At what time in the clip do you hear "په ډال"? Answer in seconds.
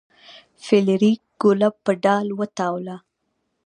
1.83-2.27